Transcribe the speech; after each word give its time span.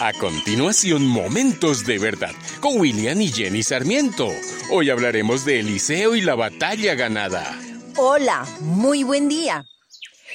A 0.00 0.12
continuación, 0.12 1.06
Momentos 1.06 1.86
de 1.86 1.98
Verdad 1.98 2.32
con 2.60 2.80
William 2.80 3.20
y 3.20 3.28
Jenny 3.28 3.62
Sarmiento. 3.62 4.28
Hoy 4.70 4.90
hablaremos 4.90 5.44
de 5.44 5.60
Eliseo 5.60 6.16
y 6.16 6.20
la 6.20 6.34
batalla 6.34 6.94
ganada. 6.94 7.56
Hola, 7.96 8.44
muy 8.60 9.04
buen 9.04 9.28
día. 9.28 9.64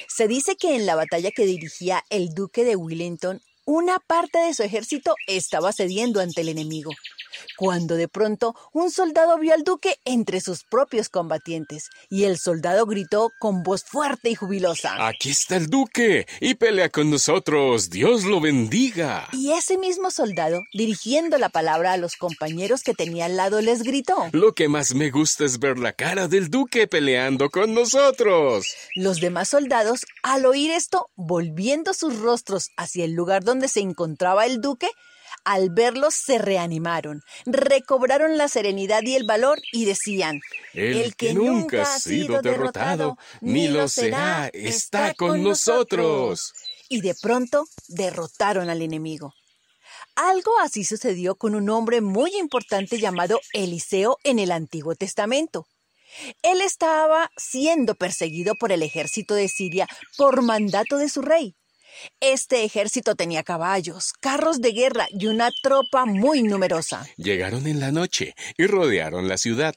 Se 0.08 0.30
dice 0.30 0.56
que 0.56 0.76
en 0.76 0.86
la 0.86 0.96
batalla 0.96 1.32
que 1.32 1.46
dirigía 1.46 2.06
el 2.10 2.34
duque 2.34 2.64
de 2.64 2.78
Wellington, 2.78 3.42
una 3.70 4.00
parte 4.00 4.40
de 4.40 4.56
su 4.56 4.64
ejército 4.64 5.14
estaba 5.28 5.72
cediendo 5.72 6.22
ante 6.22 6.42
el 6.42 6.50
enemigo 6.50 6.90
cuando 7.60 7.96
de 7.96 8.08
pronto 8.08 8.56
un 8.72 8.90
soldado 8.90 9.38
vio 9.38 9.54
al 9.54 9.64
duque 9.64 9.98
entre 10.06 10.40
sus 10.40 10.64
propios 10.64 11.10
combatientes, 11.10 11.90
y 12.10 12.24
el 12.24 12.38
soldado 12.38 12.86
gritó 12.86 13.32
con 13.38 13.64
voz 13.64 13.84
fuerte 13.84 14.30
y 14.30 14.36
jubilosa. 14.36 15.08
Aquí 15.08 15.32
está 15.32 15.58
el 15.58 15.68
duque, 15.68 16.26
y 16.40 16.56
pelea 16.56 16.90
con 16.90 17.10
nosotros, 17.10 17.90
Dios 17.90 18.24
lo 18.24 18.40
bendiga. 18.40 19.28
Y 19.34 19.52
ese 19.52 19.78
mismo 19.78 20.10
soldado, 20.12 20.62
dirigiendo 20.74 21.38
la 21.38 21.50
palabra 21.50 21.94
a 21.94 21.98
los 21.98 22.16
compañeros 22.16 22.82
que 22.82 22.94
tenía 22.94 23.26
al 23.26 23.36
lado, 23.36 23.60
les 23.60 23.84
gritó. 23.84 24.30
Lo 24.32 24.54
que 24.54 24.70
más 24.70 24.96
me 24.96 25.12
gusta 25.12 25.44
es 25.44 25.60
ver 25.60 25.78
la 25.78 25.92
cara 25.92 26.28
del 26.28 26.50
duque 26.50 26.88
peleando 26.88 27.50
con 27.50 27.74
nosotros. 27.74 28.68
Los 28.96 29.20
demás 29.20 29.50
soldados, 29.50 30.06
al 30.24 30.46
oír 30.46 30.72
esto, 30.72 31.10
volviendo 31.16 31.94
sus 31.94 32.20
rostros 32.20 32.70
hacia 32.78 33.04
el 33.04 33.14
lugar 33.14 33.44
donde 33.44 33.59
se 33.68 33.82
encontraba 33.82 34.46
el 34.46 34.62
duque, 34.62 34.90
al 35.44 35.70
verlos 35.70 36.16
se 36.16 36.38
reanimaron, 36.38 37.22
recobraron 37.46 38.38
la 38.38 38.48
serenidad 38.48 39.02
y 39.04 39.16
el 39.16 39.26
valor 39.26 39.60
y 39.72 39.86
decían, 39.86 40.42
El, 40.74 41.16
que, 41.16 41.34
nunca 41.34 41.84
ha 41.84 42.00
sido 42.00 42.42
derrotado, 42.42 43.18
ni 43.42 43.68
lo 43.68 43.88
será, 43.88 44.50
está 44.54 45.14
con 45.14 45.44
nosotros. 45.44 46.54
Y 46.90 47.02
de 47.02 47.16
pronto 47.22 47.66
derrotaron 47.88 48.70
al 48.70 48.82
enemigo. 48.82 49.34
Algo 50.16 50.60
así 50.60 50.84
sucedió 50.84 51.36
con 51.36 51.56
un 51.56 51.70
hombre 51.70 52.02
muy 52.02 52.36
importante 52.36 53.00
llamado 53.00 53.40
Eliseo 53.54 54.18
en 54.24 54.40
el 54.40 54.52
Antiguo 54.52 54.96
Testamento. 54.96 55.68
Él 56.42 56.62
estaba 56.62 57.32
siendo 57.38 57.96
perseguido 57.96 58.56
por 58.56 58.72
el 58.72 58.84
ejército 58.84 59.36
de 59.36 59.48
Siria 59.48 59.88
por 60.18 60.42
mandato 60.42 60.98
de 60.98 61.10
su 61.10 61.22
rey. 61.22 61.56
Este 62.20 62.64
ejército 62.64 63.16
tenía 63.16 63.44
caballos, 63.44 64.14
carros 64.20 64.62
de 64.62 64.72
guerra 64.72 65.08
y 65.12 65.28
una 65.28 65.52
tropa 65.62 66.06
muy 66.06 66.44
numerosa. 66.44 67.08
Llegaron 67.18 67.68
en 67.68 67.80
la 67.80 67.92
noche 67.92 68.36
y 68.58 68.66
rodearon 68.68 69.28
la 69.28 69.38
ciudad. 69.38 69.76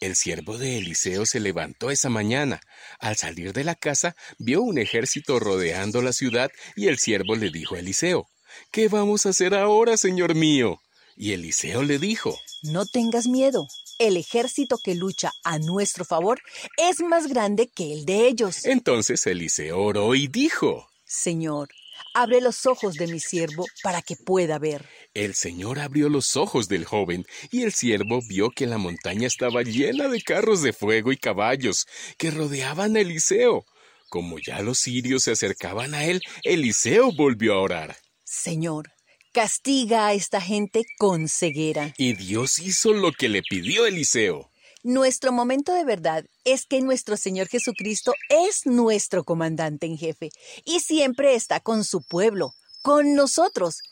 El 0.00 0.16
siervo 0.16 0.56
de 0.56 0.78
Eliseo 0.78 1.26
se 1.26 1.40
levantó 1.40 1.90
esa 1.90 2.08
mañana. 2.08 2.60
Al 2.98 3.16
salir 3.16 3.52
de 3.52 3.64
la 3.64 3.74
casa, 3.74 4.16
vio 4.38 4.62
un 4.62 4.78
ejército 4.78 5.38
rodeando 5.38 6.00
la 6.00 6.12
ciudad 6.12 6.50
y 6.74 6.88
el 6.88 6.98
siervo 6.98 7.36
le 7.36 7.50
dijo 7.50 7.74
a 7.74 7.80
Eliseo, 7.80 8.26
¿Qué 8.70 8.88
vamos 8.88 9.26
a 9.26 9.30
hacer 9.30 9.54
ahora, 9.54 9.96
señor 9.96 10.34
mío? 10.34 10.80
Y 11.16 11.32
Eliseo 11.32 11.82
le 11.82 11.98
dijo, 11.98 12.38
No 12.62 12.86
tengas 12.86 13.26
miedo. 13.26 13.66
El 13.98 14.16
ejército 14.16 14.78
que 14.82 14.94
lucha 14.94 15.32
a 15.44 15.58
nuestro 15.58 16.06
favor 16.06 16.40
es 16.78 17.00
más 17.00 17.26
grande 17.26 17.68
que 17.68 17.92
el 17.92 18.06
de 18.06 18.28
ellos. 18.28 18.64
Entonces 18.64 19.26
Eliseo 19.26 19.78
oró 19.78 20.14
y 20.14 20.26
dijo, 20.26 20.89
Señor, 21.12 21.70
abre 22.14 22.40
los 22.40 22.66
ojos 22.66 22.94
de 22.94 23.08
mi 23.08 23.18
siervo 23.18 23.66
para 23.82 24.00
que 24.00 24.14
pueda 24.14 24.60
ver. 24.60 24.88
El 25.12 25.34
Señor 25.34 25.80
abrió 25.80 26.08
los 26.08 26.36
ojos 26.36 26.68
del 26.68 26.84
joven, 26.84 27.26
y 27.50 27.62
el 27.62 27.72
siervo 27.72 28.20
vio 28.28 28.50
que 28.50 28.68
la 28.68 28.78
montaña 28.78 29.26
estaba 29.26 29.62
llena 29.62 30.06
de 30.06 30.22
carros 30.22 30.62
de 30.62 30.72
fuego 30.72 31.10
y 31.10 31.16
caballos 31.16 31.88
que 32.16 32.30
rodeaban 32.30 32.94
a 32.94 33.00
Eliseo. 33.00 33.66
Como 34.08 34.38
ya 34.38 34.62
los 34.62 34.78
sirios 34.78 35.24
se 35.24 35.32
acercaban 35.32 35.94
a 35.94 36.04
él, 36.04 36.22
Eliseo 36.44 37.10
volvió 37.10 37.54
a 37.54 37.60
orar. 37.60 37.96
Señor, 38.22 38.92
castiga 39.32 40.06
a 40.06 40.12
esta 40.12 40.40
gente 40.40 40.84
con 40.96 41.26
ceguera. 41.26 41.92
Y 41.98 42.12
Dios 42.12 42.60
hizo 42.60 42.92
lo 42.92 43.10
que 43.10 43.28
le 43.28 43.42
pidió 43.42 43.84
Eliseo. 43.84 44.49
Nuestro 44.82 45.30
momento 45.30 45.74
de 45.74 45.84
verdad 45.84 46.24
es 46.44 46.64
que 46.64 46.80
nuestro 46.80 47.18
Señor 47.18 47.48
Jesucristo 47.48 48.14
es 48.30 48.64
nuestro 48.64 49.24
comandante 49.24 49.84
en 49.84 49.98
jefe 49.98 50.30
y 50.64 50.80
siempre 50.80 51.34
está 51.34 51.60
con 51.60 51.84
su 51.84 52.00
pueblo, 52.00 52.54
con 52.80 53.14
nosotros. 53.14 53.82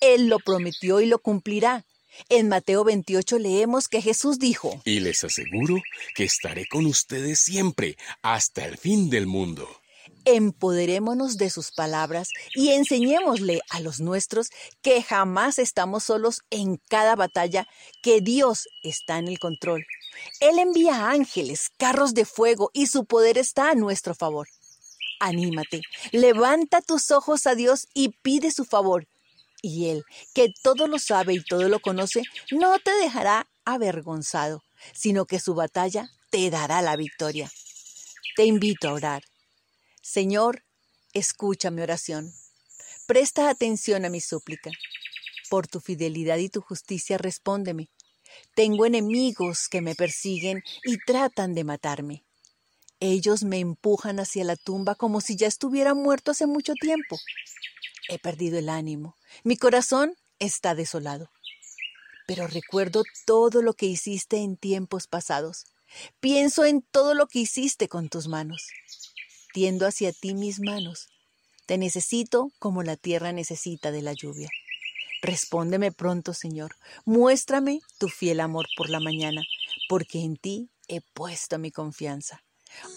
Él 0.00 0.28
lo 0.28 0.38
prometió 0.38 1.02
y 1.02 1.06
lo 1.06 1.18
cumplirá. 1.18 1.84
En 2.30 2.48
Mateo 2.48 2.84
28 2.84 3.38
leemos 3.38 3.86
que 3.88 4.00
Jesús 4.00 4.38
dijo, 4.38 4.80
Y 4.86 5.00
les 5.00 5.24
aseguro 5.24 5.76
que 6.14 6.24
estaré 6.24 6.66
con 6.66 6.86
ustedes 6.86 7.38
siempre, 7.38 7.98
hasta 8.22 8.64
el 8.64 8.78
fin 8.78 9.10
del 9.10 9.26
mundo. 9.26 9.68
Empoderémonos 10.24 11.36
de 11.36 11.50
sus 11.50 11.70
palabras 11.70 12.30
y 12.54 12.70
enseñémosle 12.70 13.60
a 13.68 13.80
los 13.80 14.00
nuestros 14.00 14.48
que 14.80 15.02
jamás 15.02 15.58
estamos 15.58 16.04
solos 16.04 16.40
en 16.50 16.78
cada 16.88 17.14
batalla, 17.14 17.68
que 18.02 18.22
Dios 18.22 18.68
está 18.82 19.18
en 19.18 19.28
el 19.28 19.38
control. 19.38 19.84
Él 20.40 20.58
envía 20.58 21.10
ángeles, 21.10 21.70
carros 21.76 22.14
de 22.14 22.24
fuego 22.24 22.70
y 22.72 22.86
su 22.86 23.04
poder 23.04 23.38
está 23.38 23.70
a 23.70 23.74
nuestro 23.74 24.14
favor. 24.14 24.48
Anímate, 25.20 25.82
levanta 26.12 26.80
tus 26.80 27.10
ojos 27.10 27.46
a 27.46 27.54
Dios 27.54 27.88
y 27.94 28.10
pide 28.22 28.50
su 28.50 28.64
favor. 28.64 29.06
Y 29.62 29.88
Él, 29.88 30.04
que 30.34 30.52
todo 30.62 30.86
lo 30.86 30.98
sabe 30.98 31.34
y 31.34 31.44
todo 31.44 31.68
lo 31.68 31.80
conoce, 31.80 32.22
no 32.50 32.78
te 32.78 32.92
dejará 32.92 33.46
avergonzado, 33.64 34.62
sino 34.94 35.26
que 35.26 35.38
su 35.38 35.54
batalla 35.54 36.10
te 36.30 36.48
dará 36.48 36.80
la 36.80 36.96
victoria. 36.96 37.50
Te 38.36 38.44
invito 38.44 38.88
a 38.88 38.94
orar. 38.94 39.22
Señor, 40.00 40.64
escucha 41.12 41.70
mi 41.70 41.82
oración. 41.82 42.32
Presta 43.06 43.50
atención 43.50 44.04
a 44.04 44.08
mi 44.08 44.20
súplica. 44.20 44.70
Por 45.50 45.66
tu 45.66 45.80
fidelidad 45.80 46.38
y 46.38 46.48
tu 46.48 46.60
justicia 46.60 47.18
respóndeme. 47.18 47.88
Tengo 48.54 48.86
enemigos 48.86 49.68
que 49.68 49.80
me 49.80 49.94
persiguen 49.94 50.62
y 50.84 50.98
tratan 50.98 51.54
de 51.54 51.64
matarme. 51.64 52.24
Ellos 53.00 53.44
me 53.44 53.58
empujan 53.58 54.20
hacia 54.20 54.44
la 54.44 54.56
tumba 54.56 54.94
como 54.94 55.20
si 55.20 55.36
ya 55.36 55.46
estuviera 55.46 55.94
muerto 55.94 56.32
hace 56.32 56.46
mucho 56.46 56.74
tiempo. 56.74 57.18
He 58.08 58.18
perdido 58.18 58.58
el 58.58 58.68
ánimo. 58.68 59.16
Mi 59.42 59.56
corazón 59.56 60.14
está 60.38 60.74
desolado. 60.74 61.30
Pero 62.26 62.46
recuerdo 62.46 63.02
todo 63.26 63.62
lo 63.62 63.72
que 63.72 63.86
hiciste 63.86 64.38
en 64.38 64.56
tiempos 64.56 65.06
pasados. 65.06 65.64
Pienso 66.20 66.64
en 66.64 66.82
todo 66.82 67.14
lo 67.14 67.26
que 67.26 67.40
hiciste 67.40 67.88
con 67.88 68.08
tus 68.08 68.28
manos. 68.28 68.68
Tiendo 69.54 69.86
hacia 69.86 70.12
ti 70.12 70.34
mis 70.34 70.60
manos. 70.60 71.08
Te 71.66 71.78
necesito 71.78 72.50
como 72.58 72.82
la 72.82 72.96
tierra 72.96 73.32
necesita 73.32 73.90
de 73.92 74.02
la 74.02 74.12
lluvia. 74.12 74.50
Respóndeme 75.22 75.92
pronto, 75.92 76.32
Señor. 76.34 76.76
Muéstrame 77.04 77.80
tu 77.98 78.08
fiel 78.08 78.40
amor 78.40 78.66
por 78.76 78.90
la 78.90 79.00
mañana, 79.00 79.42
porque 79.88 80.20
en 80.20 80.36
ti 80.36 80.70
he 80.88 81.00
puesto 81.00 81.58
mi 81.58 81.70
confianza. 81.70 82.42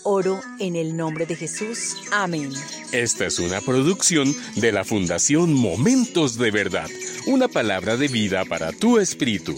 Oro 0.04 0.40
en 0.60 0.76
el 0.76 0.96
nombre 0.96 1.26
de 1.26 1.36
Jesús. 1.36 1.96
Amén. 2.12 2.52
Esta 2.92 3.26
es 3.26 3.40
una 3.40 3.60
producción 3.62 4.34
de 4.56 4.72
la 4.72 4.84
Fundación 4.84 5.54
Momentos 5.54 6.38
de 6.38 6.52
Verdad, 6.52 6.90
una 7.28 7.48
palabra 7.48 7.98
de 7.98 8.08
vida 8.08 8.46
para 8.46 8.72
tu 8.72 9.00
espíritu. 9.00 9.56